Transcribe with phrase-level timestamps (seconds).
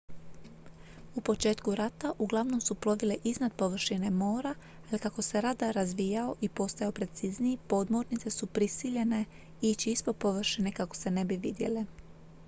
[1.15, 4.55] u početku rata uglavnom su plovile iznad površine mora
[4.89, 9.25] ali kako se radar razvijao i postajao precizniji podmornice su prisiljene
[9.61, 11.85] ići ispod površine kako se ne bi vidjele